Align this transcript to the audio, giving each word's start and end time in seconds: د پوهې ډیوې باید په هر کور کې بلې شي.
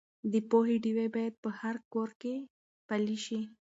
د 0.31 0.33
پوهې 0.49 0.75
ډیوې 0.83 1.07
باید 1.15 1.33
په 1.43 1.49
هر 1.59 1.75
کور 1.93 2.09
کې 2.21 2.35
بلې 2.87 3.17
شي. 3.25 3.41